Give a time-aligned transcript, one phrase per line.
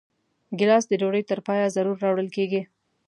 [0.57, 2.61] ګیلاس د ډوډۍ تر پایه ضرور راوړل کېږي.